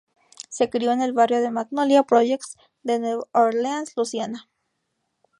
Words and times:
Se 0.49 0.67
crio 0.71 0.91
en 0.93 1.03
el 1.03 1.13
barrio 1.13 1.41
de 1.41 1.51
Magnolia 1.51 2.01
Projects 2.01 2.57
de 2.81 2.97
New 2.97 3.21
Orleans, 3.33 3.93
Luisiana. 3.95 4.49